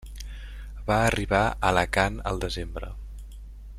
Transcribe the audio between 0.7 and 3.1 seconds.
Va arribar a Alacant al desembre.